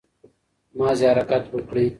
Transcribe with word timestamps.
مازې 0.77 1.05
حرکت 1.11 1.43
وکړٸ 1.53 1.77